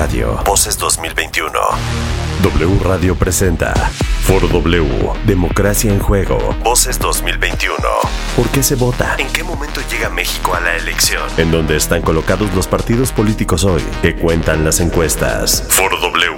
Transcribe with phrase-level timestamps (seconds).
[0.00, 0.40] Radio.
[0.46, 1.52] Voces 2021.
[2.42, 3.74] W Radio presenta
[4.22, 4.88] Foro W.
[5.26, 6.38] Democracia en juego.
[6.64, 7.76] Voces 2021.
[8.34, 9.16] ¿Por qué se vota?
[9.18, 11.28] ¿En qué momento llega México a la elección?
[11.36, 13.82] ¿En dónde están colocados los partidos políticos hoy?
[14.00, 15.66] ¿Qué cuentan las encuestas?
[15.68, 16.34] Foro W.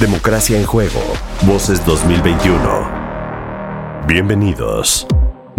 [0.00, 1.00] Democracia en juego.
[1.42, 4.02] Voces 2021.
[4.08, 5.06] Bienvenidos.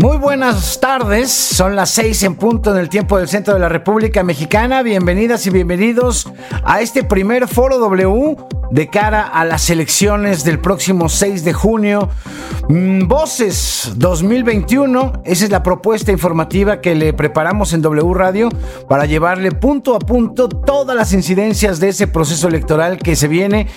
[0.02, 3.68] Muy buenas tardes, son las seis en punto en el tiempo del centro de la
[3.68, 4.82] República Mexicana.
[4.82, 6.32] Bienvenidas y bienvenidos
[6.64, 8.38] a este primer foro W
[8.72, 12.10] de cara a las elecciones del próximo 6 de junio.
[12.68, 18.50] Mm, Voces 2021, esa es la propuesta informativa que le preparamos en W Radio
[18.88, 23.68] para llevarle punto a punto todas las incidencias de ese proceso electoral que se viene,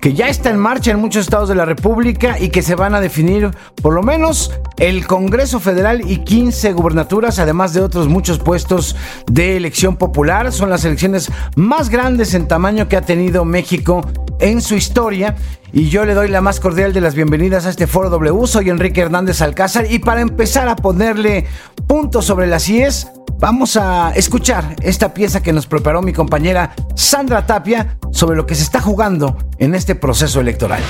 [0.00, 2.94] que ya está en marcha en muchos estados de la República y que se van
[2.94, 3.50] a definir
[3.82, 8.94] por lo menos el Congreso Federal y 15 gubernaturas, además de otros muchos puestos
[9.26, 10.52] de elección popular.
[10.52, 14.02] Son las elecciones más grandes en tamaño que ha tenido México
[14.40, 15.36] en su historia.
[15.72, 18.46] Y yo le doy la más cordial de las bienvenidas a este foro W.
[18.46, 19.90] Soy Enrique Hernández Alcázar.
[19.90, 21.46] Y para empezar a ponerle
[21.86, 27.46] puntos sobre las IES, vamos a escuchar esta pieza que nos preparó mi compañera Sandra
[27.46, 30.82] Tapia sobre lo que se está jugando en este proceso electoral.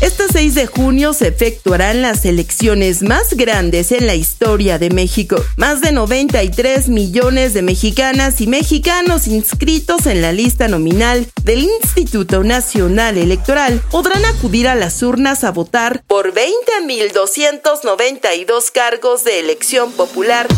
[0.00, 5.36] Este 6 de junio se efectuarán las elecciones más grandes en la historia de México.
[5.56, 12.42] Más de 93 millones de mexicanas y mexicanos inscritos en la lista nominal del Instituto
[12.42, 20.48] Nacional Electoral podrán acudir a las urnas a votar por 20.292 cargos de elección popular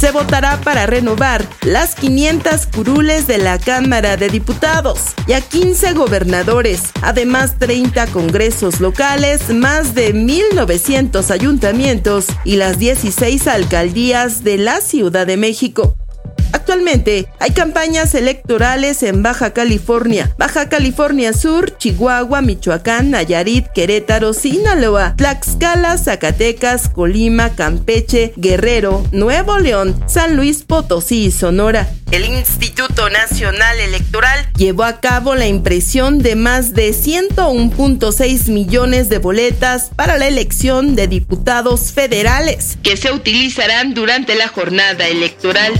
[0.00, 5.92] se votará para renovar las 500 curules de la Cámara de Diputados y a 15
[5.92, 14.80] gobernadores, además 30 congresos locales, más de 1.900 ayuntamientos y las 16 alcaldías de la
[14.80, 15.96] Ciudad de México.
[16.52, 25.14] Actualmente hay campañas electorales en Baja California, Baja California Sur, Chihuahua, Michoacán, Nayarit, Querétaro, Sinaloa,
[25.16, 31.88] Tlaxcala, Zacatecas, Colima, Campeche, Guerrero, Nuevo León, San Luis Potosí y Sonora.
[32.10, 39.18] El Instituto Nacional Electoral llevó a cabo la impresión de más de 101.6 millones de
[39.18, 45.72] boletas para la elección de diputados federales que se utilizarán durante la jornada electoral.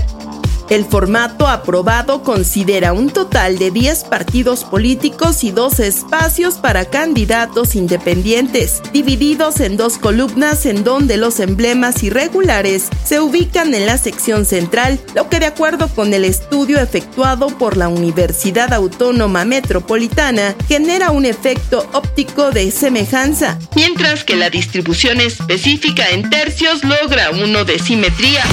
[0.71, 7.75] El formato aprobado considera un total de 10 partidos políticos y dos espacios para candidatos
[7.75, 14.45] independientes, divididos en dos columnas en donde los emblemas irregulares se ubican en la sección
[14.45, 21.11] central, lo que de acuerdo con el estudio efectuado por la Universidad Autónoma Metropolitana genera
[21.11, 27.77] un efecto óptico de semejanza, mientras que la distribución específica en tercios logra uno de
[27.77, 28.45] simetría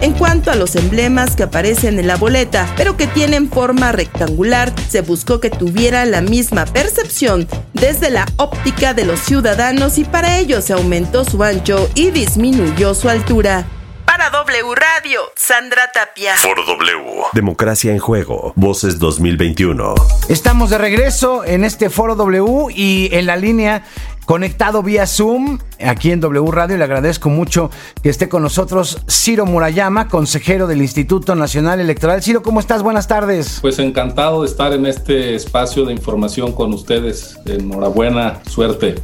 [0.00, 4.72] en cuanto a los emblemas que aparecen en la boleta, pero que tienen forma rectangular,
[4.88, 10.38] se buscó que tuvieran la misma percepción desde la óptica de los ciudadanos y para
[10.38, 13.66] ello se aumentó su ancho y disminuyó su altura.
[14.04, 16.34] Para W Radio, Sandra Tapia.
[16.36, 17.24] Foro W.
[17.34, 18.54] Democracia en juego.
[18.56, 19.94] Voces 2021.
[20.30, 23.84] Estamos de regreso en este Foro W y en la línea
[24.28, 26.76] conectado vía Zoom aquí en W Radio.
[26.76, 27.70] Le agradezco mucho
[28.02, 32.22] que esté con nosotros Ciro Murayama, consejero del Instituto Nacional Electoral.
[32.22, 32.82] Ciro, ¿cómo estás?
[32.82, 33.56] Buenas tardes.
[33.62, 37.38] Pues encantado de estar en este espacio de información con ustedes.
[37.46, 38.96] Enhorabuena, suerte.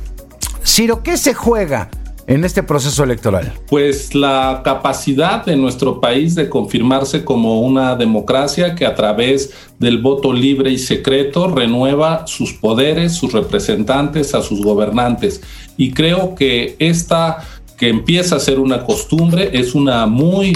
[0.63, 1.89] Ciro, ¿qué se juega?
[2.27, 3.53] En este proceso electoral?
[3.69, 9.99] Pues la capacidad de nuestro país de confirmarse como una democracia que a través del
[9.99, 15.43] voto libre y secreto renueva sus poderes, sus representantes, a sus gobernantes.
[15.77, 17.45] Y creo que esta
[17.77, 20.53] que empieza a ser una costumbre es una muy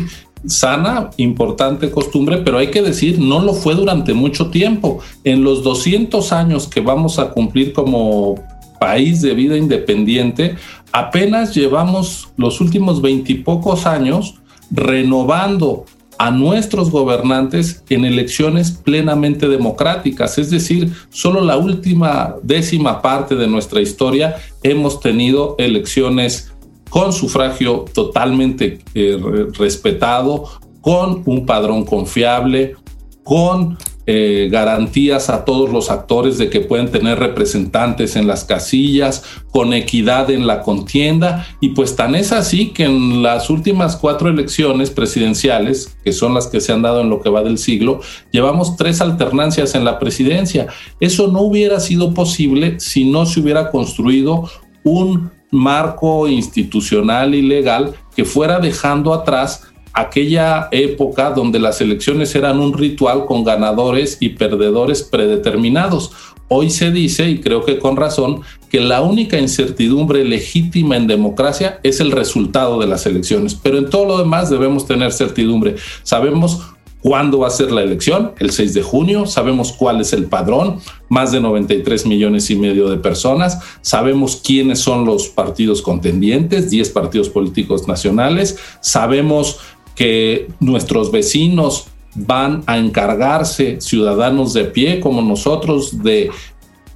[0.46, 5.00] sana, importante costumbre, pero hay que decir, no lo fue durante mucho tiempo.
[5.24, 8.36] En los 200 años que vamos a cumplir como
[8.78, 10.54] país de vida independiente,
[10.92, 14.36] apenas llevamos los últimos veintipocos años
[14.70, 15.84] renovando
[16.18, 23.46] a nuestros gobernantes en elecciones plenamente democráticas, es decir, solo la última décima parte de
[23.46, 26.52] nuestra historia hemos tenido elecciones
[26.90, 29.16] con sufragio totalmente eh,
[29.56, 30.44] respetado,
[30.80, 32.74] con un padrón confiable,
[33.22, 33.78] con
[34.10, 39.74] eh, garantías a todos los actores de que pueden tener representantes en las casillas, con
[39.74, 44.88] equidad en la contienda, y pues tan es así que en las últimas cuatro elecciones
[44.88, 48.00] presidenciales, que son las que se han dado en lo que va del siglo,
[48.32, 50.68] llevamos tres alternancias en la presidencia.
[51.00, 54.48] Eso no hubiera sido posible si no se hubiera construido
[54.84, 59.64] un marco institucional y legal que fuera dejando atrás
[59.98, 66.12] aquella época donde las elecciones eran un ritual con ganadores y perdedores predeterminados.
[66.46, 71.80] Hoy se dice, y creo que con razón, que la única incertidumbre legítima en democracia
[71.82, 75.74] es el resultado de las elecciones, pero en todo lo demás debemos tener certidumbre.
[76.04, 76.60] Sabemos
[77.00, 80.80] cuándo va a ser la elección, el 6 de junio, sabemos cuál es el padrón,
[81.08, 86.90] más de 93 millones y medio de personas, sabemos quiénes son los partidos contendientes, 10
[86.90, 89.58] partidos políticos nacionales, sabemos
[89.98, 96.30] que nuestros vecinos van a encargarse, ciudadanos de pie como nosotros, de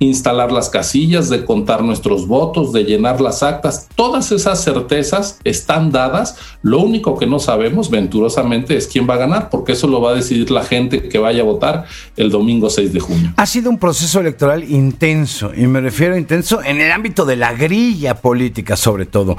[0.05, 3.89] instalar las casillas, de contar nuestros votos, de llenar las actas.
[3.95, 6.37] Todas esas certezas están dadas.
[6.63, 10.11] Lo único que no sabemos venturosamente es quién va a ganar, porque eso lo va
[10.11, 13.33] a decidir la gente que vaya a votar el domingo 6 de junio.
[13.37, 17.37] Ha sido un proceso electoral intenso, y me refiero a intenso en el ámbito de
[17.37, 19.37] la grilla política sobre todo.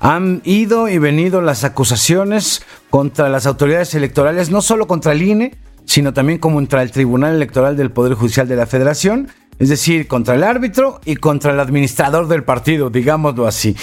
[0.00, 5.54] Han ido y venido las acusaciones contra las autoridades electorales, no solo contra el INE,
[5.84, 9.28] sino también contra el Tribunal Electoral del Poder Judicial de la Federación
[9.62, 13.76] es decir, contra el árbitro y contra el administrador del partido, digámoslo así.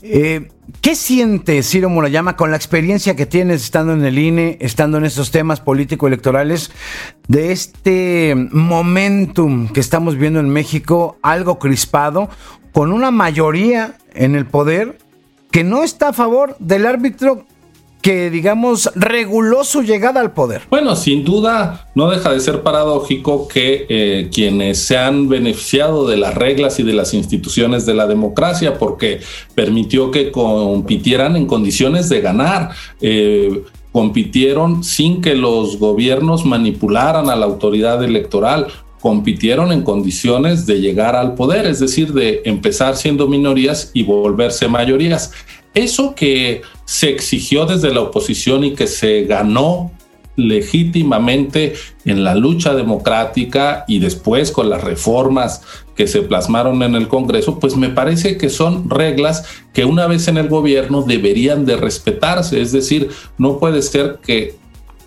[0.00, 0.48] Eh,
[0.80, 5.04] ¿Qué siente Ciro Murayama con la experiencia que tienes estando en el INE, estando en
[5.04, 6.70] estos temas político-electorales,
[7.26, 12.28] de este momentum que estamos viendo en México, algo crispado,
[12.70, 14.98] con una mayoría en el poder
[15.50, 17.44] que no está a favor del árbitro
[18.04, 20.60] que, digamos, reguló su llegada al poder.
[20.68, 26.18] Bueno, sin duda, no deja de ser paradójico que eh, quienes se han beneficiado de
[26.18, 29.20] las reglas y de las instituciones de la democracia, porque
[29.54, 32.72] permitió que compitieran en condiciones de ganar.
[33.00, 38.66] Eh, compitieron sin que los gobiernos manipularan a la autoridad electoral,
[39.00, 44.68] compitieron en condiciones de llegar al poder, es decir, de empezar siendo minorías y volverse
[44.68, 45.32] mayorías.
[45.74, 49.90] Eso que se exigió desde la oposición y que se ganó
[50.36, 55.62] legítimamente en la lucha democrática y después con las reformas
[55.94, 60.26] que se plasmaron en el Congreso, pues me parece que son reglas que una vez
[60.26, 62.60] en el gobierno deberían de respetarse.
[62.60, 64.56] Es decir, no puede ser que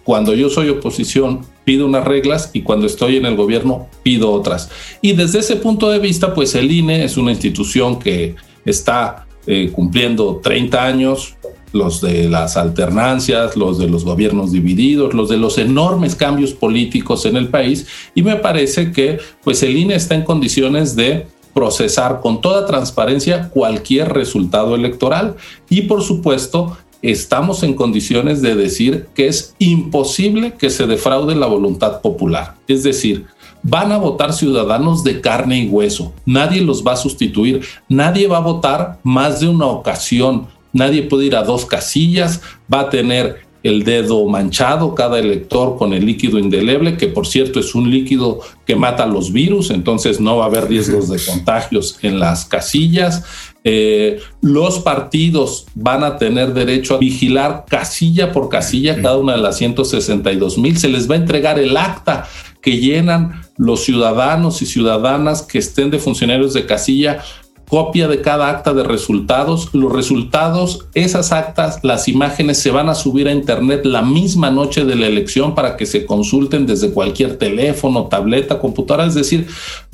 [0.06, 4.70] cuando yo soy oposición pido unas reglas y cuando estoy en el gobierno pido otras.
[5.02, 9.72] Y desde ese punto de vista, pues el INE es una institución que está eh,
[9.74, 11.37] cumpliendo 30 años,
[11.78, 17.26] los de las alternancias, los de los gobiernos divididos, los de los enormes cambios políticos
[17.26, 22.20] en el país y me parece que pues el INE está en condiciones de procesar
[22.22, 25.36] con toda transparencia cualquier resultado electoral
[25.70, 31.46] y por supuesto estamos en condiciones de decir que es imposible que se defraude la
[31.46, 32.56] voluntad popular.
[32.68, 33.26] Es decir,
[33.64, 36.14] van a votar ciudadanos de carne y hueso.
[36.26, 37.62] Nadie los va a sustituir.
[37.90, 40.48] Nadie va a votar más de una ocasión.
[40.74, 42.42] Nadie puede ir a dos casillas.
[42.72, 47.60] Va a tener el dedo manchado cada elector con el líquido indeleble, que por cierto
[47.60, 51.98] es un líquido que mata los virus, entonces no va a haber riesgos de contagios
[52.02, 53.24] en las casillas.
[53.64, 59.42] Eh, los partidos van a tener derecho a vigilar casilla por casilla cada una de
[59.42, 60.78] las 162 mil.
[60.78, 62.28] Se les va a entregar el acta
[62.62, 67.24] que llenan los ciudadanos y ciudadanas que estén de funcionarios de casilla
[67.70, 69.70] copia de cada acta de resultados.
[69.74, 74.86] Los resultados, esas actas, las imágenes se van a subir a Internet la misma noche
[74.86, 79.06] de la elección para que se consulten desde cualquier teléfono, tableta, computadora.
[79.06, 79.48] Es decir,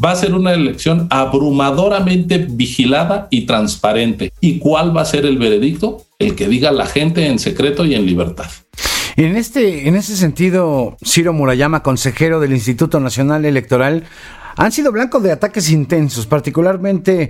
[0.04, 4.32] va a ser una elección abrumadoramente vigilada y transparente.
[4.40, 6.04] ¿Y cuál va a ser el veredicto?
[6.20, 8.50] El que diga la gente en secreto y en libertad.
[9.16, 14.06] En este, en ese sentido, Ciro Murayama, consejero del Instituto Nacional Electoral,
[14.56, 17.30] han sido blancos de ataques intensos, particularmente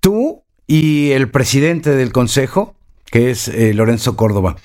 [0.00, 2.74] tú y el presidente del Consejo,
[3.06, 4.56] que es eh, Lorenzo Córdoba.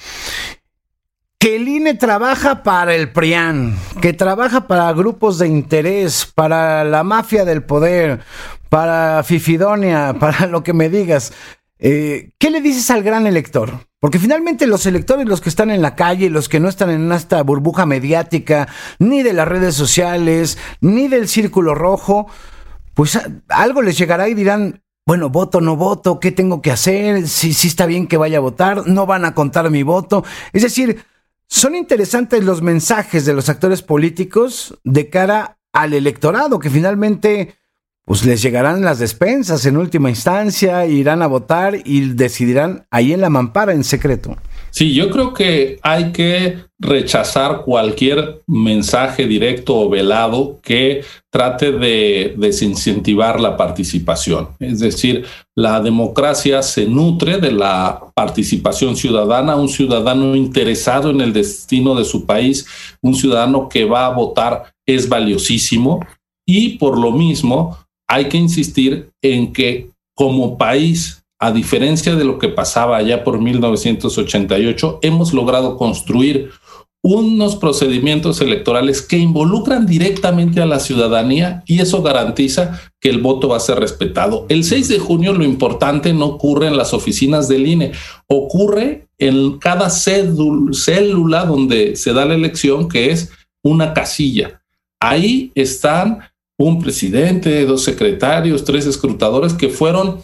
[1.40, 7.04] Que el INE trabaja para el PRIAN, que trabaja para grupos de interés, para la
[7.04, 8.22] mafia del poder,
[8.70, 11.34] para Fifidonia, para lo que me digas.
[11.80, 13.80] Eh, ¿Qué le dices al gran elector?
[14.06, 17.12] Porque finalmente los electores, los que están en la calle, los que no están en
[17.12, 18.68] esta burbuja mediática,
[19.00, 22.28] ni de las redes sociales, ni del círculo rojo,
[22.94, 23.20] pues
[23.50, 27.28] algo les llegará y dirán, bueno, voto, no voto, ¿qué tengo que hacer?
[27.28, 30.24] Si, si está bien que vaya a votar, no van a contar mi voto.
[30.54, 31.04] Es decir,
[31.48, 37.56] son interesantes los mensajes de los actores políticos de cara al electorado, que finalmente
[38.06, 43.22] pues les llegarán las despensas en última instancia, irán a votar y decidirán ahí en
[43.22, 44.38] la mampara en secreto.
[44.70, 52.36] Sí, yo creo que hay que rechazar cualquier mensaje directo o velado que trate de
[52.38, 54.50] desincentivar la participación.
[54.60, 61.34] Es decir, la democracia se nutre de la participación ciudadana, un ciudadano interesado en el
[61.34, 62.68] destino de su país,
[63.02, 66.06] un ciudadano que va a votar es valiosísimo
[66.46, 72.40] y por lo mismo hay que insistir en que como país a diferencia de lo
[72.40, 76.50] que pasaba allá por 1988, hemos logrado construir
[77.04, 83.48] unos procedimientos electorales que involucran directamente a la ciudadanía y eso garantiza que el voto
[83.48, 84.48] va a ser respetado.
[84.50, 87.92] El 6 de junio lo importante no ocurre en las oficinas del INE,
[88.28, 93.32] ocurre en cada célula donde se da la elección, que es
[93.64, 94.64] una casilla.
[95.00, 96.22] Ahí están
[96.58, 100.22] un presidente, dos secretarios, tres escrutadores que fueron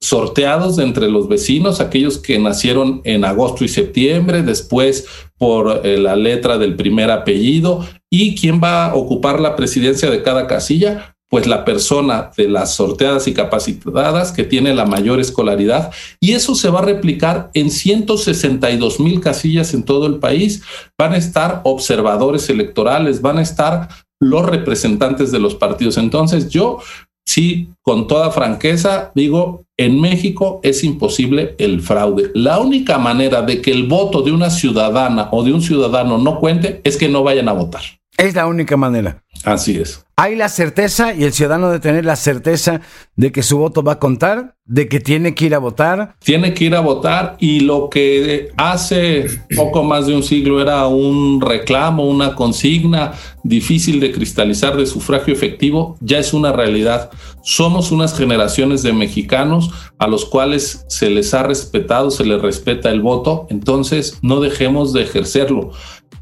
[0.00, 5.06] sorteados de entre los vecinos, aquellos que nacieron en agosto y septiembre, después
[5.38, 7.86] por eh, la letra del primer apellido.
[8.10, 11.16] ¿Y quién va a ocupar la presidencia de cada casilla?
[11.28, 15.92] Pues la persona de las sorteadas y capacitadas que tiene la mayor escolaridad.
[16.20, 20.62] Y eso se va a replicar en 162 mil casillas en todo el país.
[20.96, 23.88] Van a estar observadores electorales, van a estar
[24.20, 25.98] los representantes de los partidos.
[25.98, 26.78] Entonces yo
[27.26, 32.30] sí, con toda franqueza, digo, en México es imposible el fraude.
[32.34, 36.38] La única manera de que el voto de una ciudadana o de un ciudadano no
[36.40, 37.82] cuente es que no vayan a votar.
[38.16, 39.22] Es la única manera.
[39.44, 40.06] Así es.
[40.18, 42.80] Hay la certeza y el ciudadano debe tener la certeza
[43.16, 46.16] de que su voto va a contar, de que tiene que ir a votar.
[46.20, 50.86] Tiene que ir a votar y lo que hace poco más de un siglo era
[50.86, 53.12] un reclamo, una consigna
[53.44, 57.10] difícil de cristalizar de sufragio efectivo, ya es una realidad.
[57.42, 62.88] Somos unas generaciones de mexicanos a los cuales se les ha respetado, se les respeta
[62.88, 65.72] el voto, entonces no dejemos de ejercerlo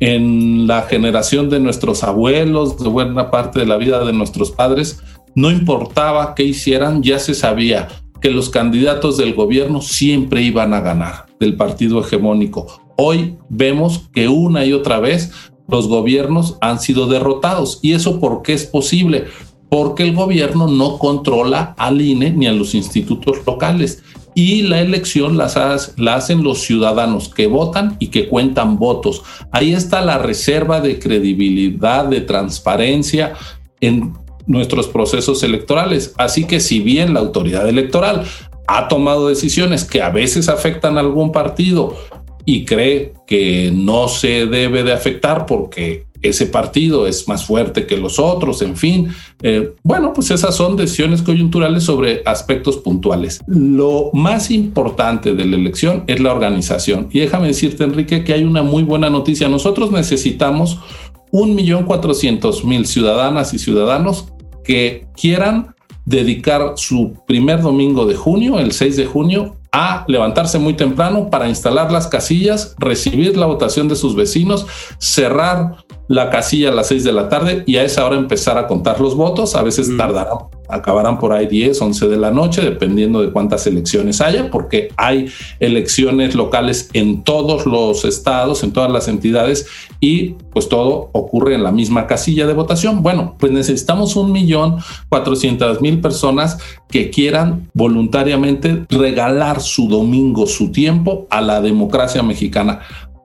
[0.00, 5.00] en la generación de nuestros abuelos, de buena parte de la vida de nuestros padres,
[5.34, 7.88] no importaba qué hicieran, ya se sabía
[8.20, 12.80] que los candidatos del gobierno siempre iban a ganar del partido hegemónico.
[12.96, 15.30] Hoy vemos que una y otra vez
[15.68, 17.80] los gobiernos han sido derrotados.
[17.82, 19.26] ¿Y eso por qué es posible?
[19.68, 24.02] Porque el gobierno no controla al INE ni a los institutos locales
[24.34, 25.44] y la elección la
[26.14, 29.22] hacen los ciudadanos que votan y que cuentan votos.
[29.52, 33.34] Ahí está la reserva de credibilidad, de transparencia
[33.80, 34.14] en
[34.46, 36.12] nuestros procesos electorales.
[36.18, 38.24] Así que si bien la autoridad electoral
[38.66, 41.94] ha tomado decisiones que a veces afectan a algún partido
[42.44, 47.96] y cree que no se debe de afectar porque ese partido es más fuerte que
[47.96, 49.08] los otros, en fin.
[49.42, 53.40] Eh, bueno, pues esas son decisiones coyunturales sobre aspectos puntuales.
[53.46, 57.08] Lo más importante de la elección es la organización.
[57.12, 59.48] Y déjame decirte, Enrique, que hay una muy buena noticia.
[59.48, 60.78] Nosotros necesitamos
[61.30, 64.26] un millón cuatrocientos mil ciudadanas y ciudadanos
[64.62, 70.74] que quieran dedicar su primer domingo de junio, el 6 de junio, a levantarse muy
[70.74, 74.66] temprano para instalar las casillas, recibir la votación de sus vecinos,
[74.98, 78.66] cerrar la casilla a las 6 de la tarde y a esa hora empezar a
[78.66, 79.54] contar los votos.
[79.54, 84.20] A veces tardarán, acabarán por ahí 10, 11 de la noche, dependiendo de cuántas elecciones
[84.20, 85.26] haya, porque hay
[85.60, 89.66] elecciones locales en todos los estados, en todas las entidades
[90.00, 93.02] y pues todo ocurre en la misma casilla de votación.
[93.02, 94.76] Bueno, pues necesitamos un millón
[95.08, 96.58] cuatrocientas mil personas
[96.88, 102.80] que quieran voluntariamente regalar su domingo, su tiempo a la democracia mexicana.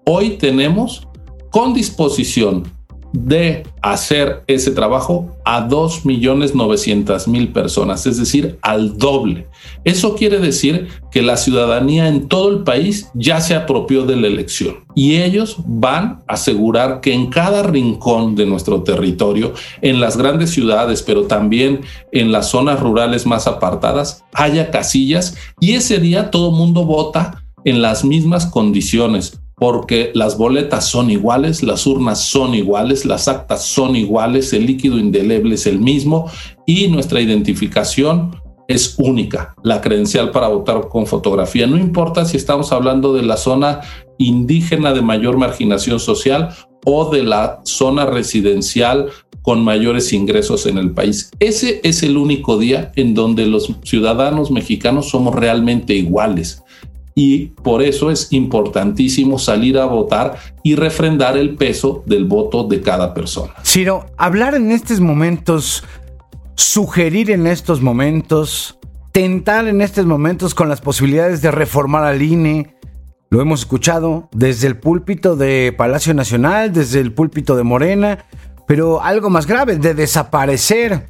[0.06, 1.09] Hoy tenemos
[1.50, 2.64] con disposición
[3.12, 9.48] de hacer ese trabajo a 2.900.000 personas, es decir, al doble.
[9.84, 14.28] Eso quiere decir que la ciudadanía en todo el país ya se apropió de la
[14.28, 20.18] elección y ellos van a asegurar que en cada rincón de nuestro territorio, en las
[20.18, 26.30] grandes ciudades, pero también en las zonas rurales más apartadas, haya casillas y ese día
[26.30, 32.56] todo mundo vota en las mismas condiciones, porque las boletas son iguales, las urnas son
[32.56, 36.32] iguales, las actas son iguales, el líquido indeleble es el mismo
[36.66, 38.36] y nuestra identificación
[38.70, 41.68] es única, la credencial para votar con fotografía.
[41.68, 43.82] No importa si estamos hablando de la zona
[44.18, 46.50] indígena de mayor marginación social
[46.86, 49.10] o de la zona residencial
[49.42, 51.32] con mayores ingresos en el país.
[51.40, 56.64] Ese es el único día en donde los ciudadanos mexicanos somos realmente iguales
[57.22, 62.80] y por eso es importantísimo salir a votar y refrendar el peso del voto de
[62.80, 63.56] cada persona.
[63.66, 65.84] Ciro, hablar en estos momentos,
[66.56, 68.80] sugerir en estos momentos,
[69.12, 72.78] tentar en estos momentos con las posibilidades de reformar al INE,
[73.30, 78.28] lo hemos escuchado desde el púlpito de Palacio Nacional, desde el púlpito de Morena,
[78.66, 81.08] pero algo más grave, de desaparecer,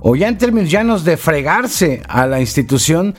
[0.00, 3.14] o ya en términos llanos de fregarse a la institución,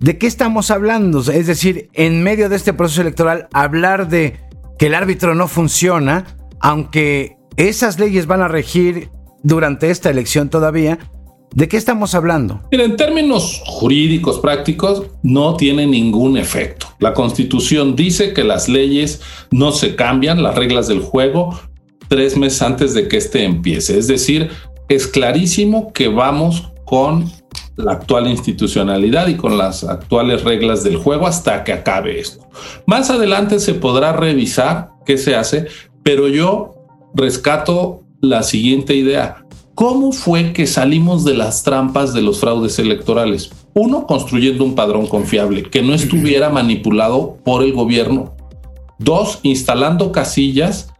[0.00, 1.20] ¿de qué estamos hablando?
[1.20, 4.40] Es decir, en medio de este proceso electoral, hablar de
[4.78, 9.10] que el árbitro no funciona, aunque esas leyes van a regir
[9.42, 10.98] durante esta elección todavía,
[11.54, 12.60] ¿De qué estamos hablando?
[12.70, 16.88] Mira, en términos jurídicos prácticos, no tiene ningún efecto.
[16.98, 21.58] La Constitución dice que las leyes no se cambian, las reglas del juego,
[22.08, 23.98] tres meses antes de que este empiece.
[23.98, 24.50] Es decir,
[24.88, 27.30] es clarísimo que vamos con
[27.78, 32.44] la actual institucionalidad y con las actuales reglas del juego hasta que acabe esto.
[32.86, 35.68] Más adelante se podrá revisar qué se hace,
[36.02, 36.74] pero yo
[37.14, 39.44] rescato la siguiente idea.
[39.76, 43.50] ¿Cómo fue que salimos de las trampas de los fraudes electorales?
[43.74, 48.34] Uno, construyendo un padrón confiable que no estuviera manipulado por el gobierno.
[48.98, 50.92] Dos, instalando casillas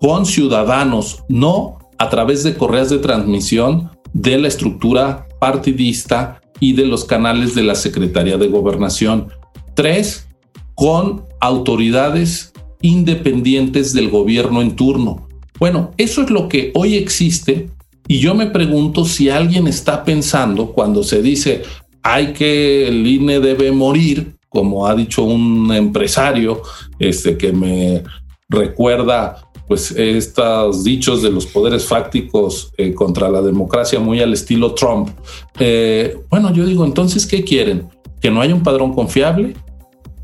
[0.00, 6.86] con ciudadanos, no a través de correas de transmisión de la estructura partidista y de
[6.86, 9.26] los canales de la Secretaría de Gobernación.
[9.74, 10.28] Tres,
[10.76, 15.26] con autoridades independientes del gobierno en turno.
[15.58, 17.70] Bueno, eso es lo que hoy existe
[18.06, 21.62] y yo me pregunto si alguien está pensando cuando se dice
[22.04, 26.62] hay que el INE debe morir, como ha dicho un empresario
[27.00, 28.04] este, que me
[28.48, 34.74] recuerda pues estos dichos de los poderes fácticos eh, contra la democracia muy al estilo
[34.74, 35.10] Trump.
[35.58, 37.88] Eh, bueno, yo digo, entonces, ¿qué quieren?
[38.20, 39.54] ¿Que no haya un padrón confiable?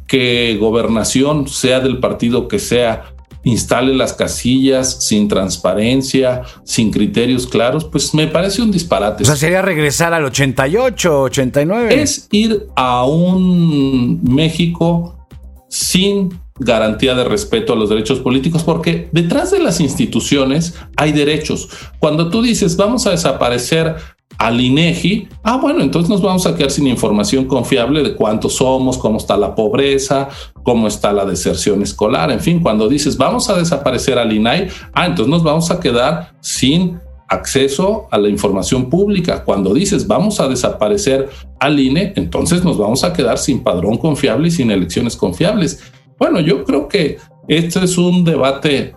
[0.07, 3.15] ¿Que gobernación sea del partido que sea
[3.45, 9.23] instale las casillas sin transparencia, sin criterios claros, pues me parece un disparate.
[9.23, 12.03] O sea, sería regresar al 88, 89.
[12.03, 15.27] Es ir a un México
[15.69, 21.69] sin garantía de respeto a los derechos políticos, porque detrás de las instituciones hay derechos.
[21.99, 23.97] Cuando tú dices vamos a desaparecer
[24.39, 28.97] al INEGI, ah, bueno, entonces nos vamos a quedar sin información confiable de cuántos somos,
[28.97, 30.29] cómo está la pobreza,
[30.63, 35.07] cómo está la deserción escolar, en fin, cuando dices vamos a desaparecer al INAI, ah,
[35.07, 39.45] entonces nos vamos a quedar sin acceso a la información pública.
[39.45, 41.29] Cuando dices vamos a desaparecer
[41.61, 45.83] al INE, entonces nos vamos a quedar sin padrón confiable y sin elecciones confiables.
[46.19, 48.95] Bueno, yo creo que este es un debate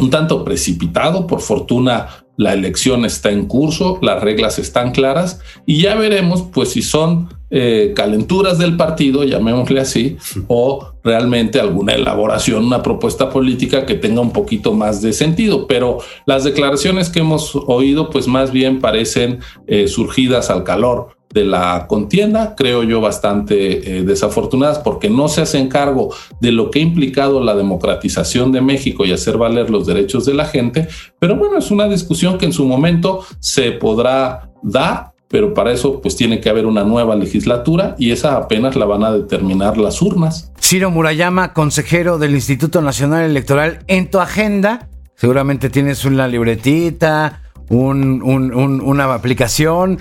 [0.00, 1.26] un tanto precipitado.
[1.26, 6.70] Por fortuna, la elección está en curso, las reglas están claras y ya veremos pues
[6.70, 10.16] si son eh, calenturas del partido, llamémosle así,
[10.48, 15.66] o realmente alguna elaboración, una propuesta política que tenga un poquito más de sentido.
[15.66, 21.44] Pero las declaraciones que hemos oído pues más bien parecen eh, surgidas al calor de
[21.44, 26.78] la contienda, creo yo bastante eh, desafortunadas porque no se hacen cargo de lo que
[26.78, 31.36] ha implicado la democratización de México y hacer valer los derechos de la gente, pero
[31.36, 36.16] bueno, es una discusión que en su momento se podrá dar, pero para eso pues
[36.16, 40.52] tiene que haber una nueva legislatura y esa apenas la van a determinar las urnas.
[40.60, 49.14] Ciro Murayama, consejero del Instituto Nacional Electoral, en tu agenda seguramente tienes una libretita, una
[49.14, 49.98] aplicación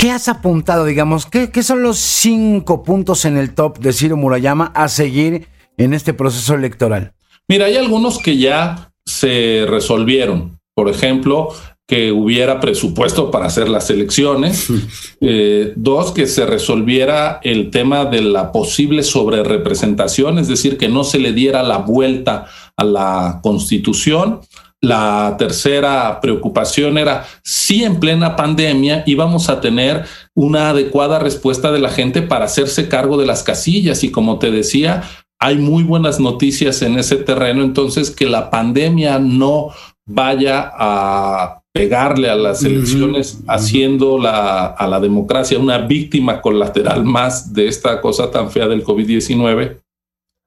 [0.00, 1.26] ¿Qué has apuntado, digamos?
[1.26, 6.14] ¿qué, son los cinco puntos en el top de Ciro Murayama a seguir en este
[6.14, 7.12] proceso electoral?
[7.48, 10.58] Mira, hay algunos que ya se resolvieron.
[10.74, 11.50] Por ejemplo,
[11.86, 14.68] que hubiera presupuesto para hacer las elecciones.
[15.22, 21.04] Eh, dos, que se resolviera el tema de la posible sobrerepresentación, es decir, que no
[21.04, 24.40] se le diera la vuelta a la constitución.
[24.82, 31.80] La tercera preocupación era si en plena pandemia íbamos a tener una adecuada respuesta de
[31.80, 34.02] la gente para hacerse cargo de las casillas.
[34.04, 35.02] Y como te decía,
[35.38, 39.70] hay muy buenas noticias en ese terreno, entonces que la pandemia no
[40.06, 47.52] vaya a pegarle a las elecciones, haciendo la, a la democracia una víctima colateral más
[47.52, 49.78] de esta cosa tan fea del COVID-19,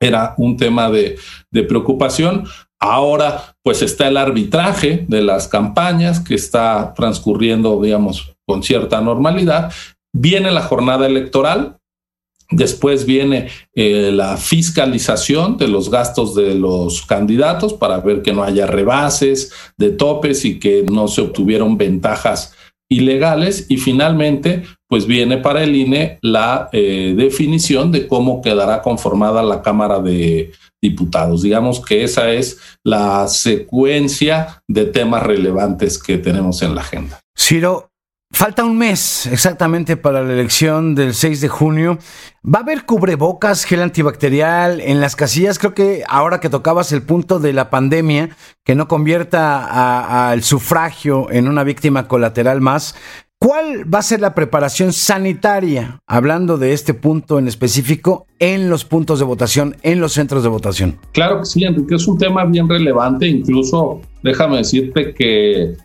[0.02, 1.17] era un tema de,
[1.50, 2.46] de preocupación.
[2.86, 9.72] Ahora, pues está el arbitraje de las campañas que está transcurriendo, digamos, con cierta normalidad.
[10.13, 11.78] Viene la jornada electoral,
[12.52, 18.43] Después viene eh, la fiscalización de los gastos de los candidatos para ver que no
[18.43, 22.54] haya rebases de topes y que no se obtuvieron ventajas
[22.89, 23.65] ilegales.
[23.69, 29.63] Y finalmente, pues viene para el INE la eh, definición de cómo quedará conformada la
[29.63, 30.52] Cámara de,
[30.84, 31.41] diputados.
[31.41, 37.19] Digamos que esa es la secuencia de temas relevantes que tenemos en la agenda.
[37.36, 37.89] Ciro,
[38.36, 42.00] Falta un mes exactamente para la elección del 6 de junio.
[42.43, 45.60] ¿Va a haber cubrebocas, gel antibacterial en las casillas?
[45.60, 51.30] Creo que ahora que tocabas el punto de la pandemia, que no convierta al sufragio
[51.30, 52.96] en una víctima colateral más,
[53.43, 58.86] ¿cuál va a ser la preparación sanitaria, hablando de este punto en específico, en los
[58.86, 60.97] puntos de votación, en los centros de votación?
[61.12, 63.27] Claro que sí, Enrique, es un tema bien relevante.
[63.27, 65.75] Incluso déjame decirte que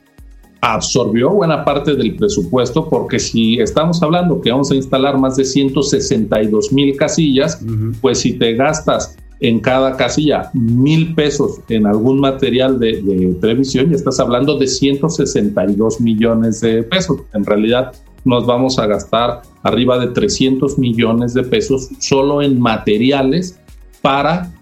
[0.61, 5.45] absorbió buena parte del presupuesto porque si estamos hablando que vamos a instalar más de
[5.45, 7.61] 162 mil casillas,
[8.01, 13.91] pues si te gastas en cada casilla mil pesos en algún material de, de, previsión,
[13.91, 17.21] ya estás hablando de 162 millones de pesos.
[17.35, 17.93] En realidad
[18.25, 23.59] nos vamos a gastar arriba de 300 millones de pesos solo en materiales
[24.03, 24.53] para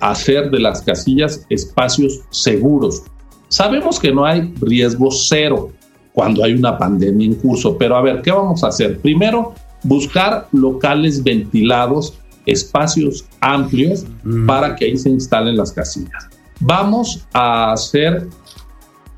[0.00, 3.04] hacer de las casillas espacios seguros
[3.48, 5.70] Sabemos que no hay riesgo cero
[6.12, 8.98] cuando hay una pandemia en curso, pero a ver, ¿qué vamos a hacer?
[8.98, 14.06] Primero, buscar locales ventilados, espacios amplios
[14.46, 16.28] para que ahí se instalen las casillas.
[16.60, 18.28] Vamos a hacer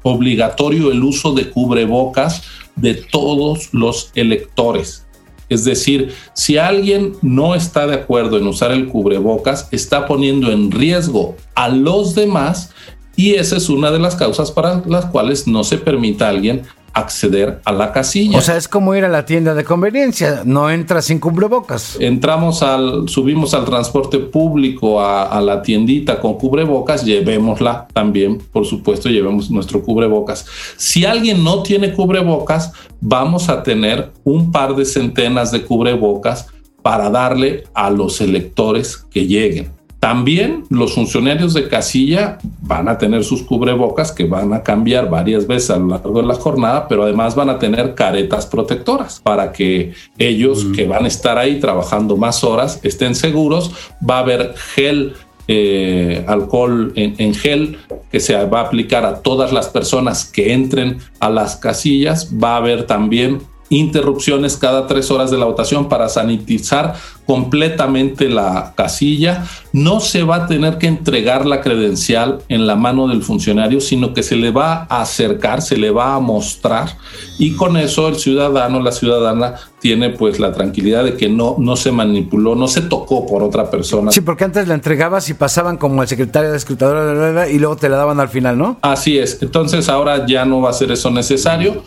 [0.02, 2.42] obligatorio el uso de cubrebocas
[2.76, 5.06] de todos los electores.
[5.48, 10.70] Es decir, si alguien no está de acuerdo en usar el cubrebocas, está poniendo en
[10.70, 12.70] riesgo a los demás
[13.16, 16.62] y esa es una de las causas para las cuales no se permita a alguien
[16.92, 18.38] acceder a la casilla.
[18.38, 21.96] O sea, es como ir a la tienda de conveniencia, no entras sin cubrebocas.
[22.00, 28.66] Entramos al, subimos al transporte público a, a, la tiendita con cubrebocas, llevémosla también, por
[28.66, 30.46] supuesto, llevemos nuestro cubrebocas.
[30.76, 36.46] Si alguien no tiene cubrebocas, vamos a tener un par de centenas de cubrebocas
[36.82, 39.77] para darle a los electores que lleguen.
[40.00, 45.46] También los funcionarios de casilla van a tener sus cubrebocas que van a cambiar varias
[45.46, 49.50] veces a lo largo de la jornada, pero además van a tener caretas protectoras para
[49.50, 53.72] que ellos que van a estar ahí trabajando más horas estén seguros.
[54.08, 55.14] Va a haber gel
[55.48, 57.78] eh, alcohol en, en, gel
[58.12, 62.30] que se va a aplicar a todas las personas que entren a las casillas.
[62.32, 66.94] Va a haber también interrupciones cada tres horas de la votación para sanitizar
[67.26, 69.44] completamente la casilla.
[69.72, 74.14] No se va a tener que entregar la credencial en la mano del funcionario, sino
[74.14, 76.96] que se le va a acercar, se le va a mostrar
[77.38, 81.76] y con eso el ciudadano, la ciudadana tiene pues la tranquilidad de que no, no
[81.76, 84.10] se manipuló, no se tocó por otra persona.
[84.10, 87.88] Sí, porque antes la entregabas y pasaban como el secretario de escrutadora y luego te
[87.88, 88.78] la daban al final, ¿no?
[88.82, 89.40] Así es.
[89.42, 91.82] Entonces ahora ya no va a ser eso necesario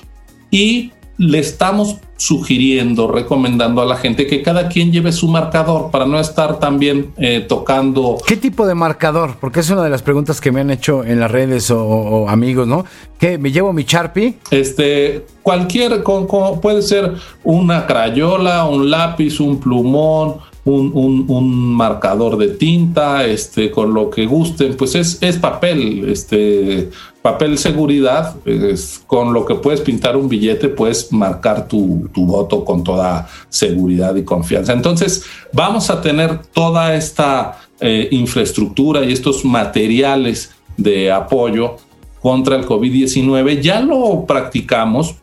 [0.50, 0.92] y
[1.22, 6.20] le estamos sugiriendo, recomendando a la gente que cada quien lleve su marcador para no
[6.20, 8.18] estar también eh, tocando.
[8.26, 9.36] ¿Qué tipo de marcador?
[9.40, 12.68] Porque es una de las preguntas que me han hecho en las redes o, amigos,
[12.68, 12.86] ¿no?
[13.20, 13.38] ¿Qué?
[13.38, 14.40] ¿Me llevo mi Sharpie?
[14.50, 16.26] Este, cualquier, con,
[16.60, 23.94] puede ser una crayola, un lápiz, un plumón, un, un, marcador de tinta, este, con
[23.94, 26.90] lo que gusten, pues es, es papel, este,
[27.22, 32.66] papel seguridad, es, con lo que puedes pintar un billete, puedes marcar tu, tu, voto
[32.66, 34.74] con toda seguridad y confianza.
[34.74, 41.78] Entonces, vamos a tener toda esta eh, infraestructura y estos materiales de apoyo
[42.22, 43.62] contra el COVID-19.
[43.62, 45.16] Ya lo practicamos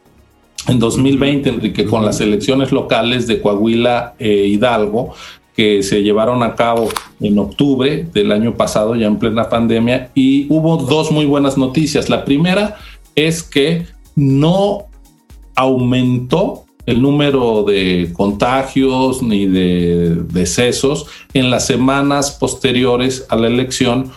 [0.68, 5.14] en 2020, Enrique, con las elecciones locales de Coahuila e Hidalgo,
[5.58, 10.46] que se llevaron a cabo en octubre del año pasado, ya en plena pandemia, y
[10.50, 12.08] hubo dos muy buenas noticias.
[12.08, 12.76] La primera
[13.16, 14.84] es que no
[15.56, 24.12] aumentó el número de contagios ni de decesos en las semanas posteriores a la elección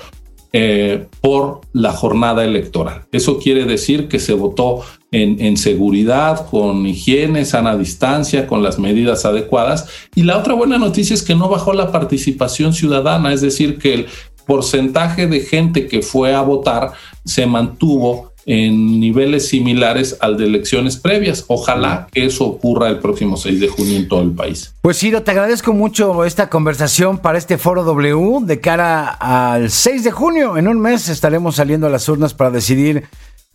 [0.53, 3.05] eh, por la jornada electoral.
[3.11, 4.81] Eso quiere decir que se votó
[5.13, 9.87] en, seguridad, con higiene, sana distancia, con las medidas adecuadas.
[10.15, 13.93] Y la otra buena noticia es que no bajó la participación ciudadana, es decir, que
[13.93, 14.07] el
[14.45, 16.91] porcentaje de gente que fue a votar
[17.23, 21.45] se mantuvo en niveles similares al de elecciones previas.
[21.47, 24.73] Ojalá que eso ocurra el próximo 6 de junio en todo el país.
[24.81, 30.03] Pues Ciro, te agradezco mucho esta conversación para este foro W de cara al 6
[30.03, 30.57] de junio.
[30.57, 33.05] En un mes estaremos saliendo a las urnas para decidir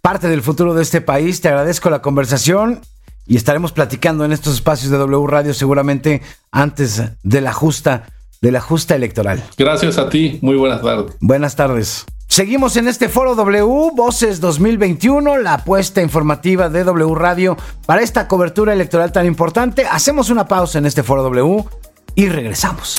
[0.00, 1.40] parte del futuro de este país.
[1.40, 2.80] Te agradezco la conversación
[3.26, 6.22] y estaremos platicando en estos espacios de W Radio seguramente
[6.52, 8.06] antes de la justa
[8.40, 9.42] de la justa electoral.
[9.56, 10.38] Gracias a ti.
[10.42, 11.16] Muy buenas tardes.
[11.20, 12.04] Buenas tardes.
[12.36, 18.28] Seguimos en este foro W, Voces 2021, la apuesta informativa de W Radio para esta
[18.28, 19.86] cobertura electoral tan importante.
[19.86, 21.64] Hacemos una pausa en este foro W
[22.14, 22.98] y regresamos.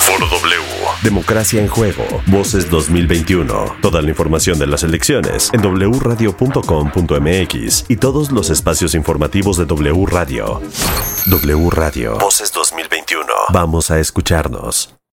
[0.00, 0.60] Foro W.
[1.04, 2.02] Democracia en juego.
[2.26, 3.76] Voces 2021.
[3.80, 10.04] Toda la información de las elecciones en wradio.com.mx y todos los espacios informativos de W
[10.06, 10.60] Radio.
[11.26, 12.18] W Radio.
[12.18, 13.24] Voces 2021.
[13.52, 14.96] Vamos a escucharnos.